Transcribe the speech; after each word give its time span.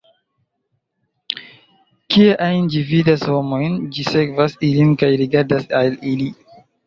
Kie 2.13 2.37
ajn 2.45 2.71
ĝi 2.75 2.81
vidas 2.93 3.25
homojn, 3.33 3.77
ĝi 3.97 4.05
sekvas 4.09 4.57
ilin 4.69 4.95
kaj 5.03 5.11
rigardas 5.23 5.69
al 5.81 6.01
ili. 6.15 6.29